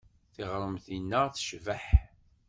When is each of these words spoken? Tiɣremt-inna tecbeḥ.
Tiɣremt-inna 0.33 1.21
tecbeḥ. 1.35 1.85